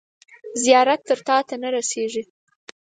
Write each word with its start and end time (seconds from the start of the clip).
زیارت 0.63 1.01
تر 1.07 1.19
تاته 1.27 1.55
نه 1.63 1.69
رسیږي. 1.75 2.23